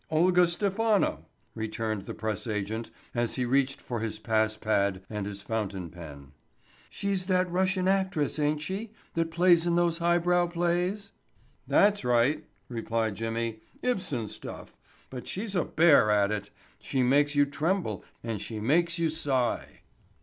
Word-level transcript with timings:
"Olga 0.09 0.47
Stephano," 0.47 1.27
returned 1.53 2.07
the 2.07 2.15
press 2.15 2.47
agent 2.47 2.89
as 3.13 3.35
he 3.35 3.45
reached 3.45 3.79
for 3.79 3.99
his 3.99 4.17
pass 4.17 4.57
pad 4.57 5.03
and 5.11 5.27
his 5.27 5.43
fountain 5.43 5.91
pen. 5.91 6.31
"She's 6.89 7.27
that 7.27 7.47
Russian 7.51 7.87
actress, 7.87 8.39
ain't 8.39 8.63
she, 8.63 8.93
that 9.13 9.29
plays 9.29 9.67
in 9.67 9.75
those 9.75 9.99
highbrow 9.99 10.47
plays?" 10.47 11.11
"That's 11.67 12.03
right," 12.03 12.43
replied 12.67 13.13
Jimmy. 13.13 13.59
"Ibsen 13.83 14.27
stuff, 14.27 14.75
but 15.11 15.27
she's 15.27 15.55
a 15.55 15.65
bear 15.65 16.09
at 16.09 16.31
it. 16.31 16.49
She 16.79 17.03
makes 17.03 17.35
you 17.35 17.45
tremble 17.45 18.03
and 18.23 18.41
she 18.41 18.59
makes 18.59 18.97
you 18.97 19.07
sigh." 19.07 19.81